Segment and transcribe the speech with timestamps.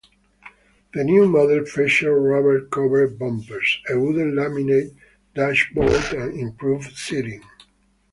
[0.95, 4.95] The new model featured rubber-covered bumpers, a wooden laminate
[5.35, 7.43] dashboard and improved seating.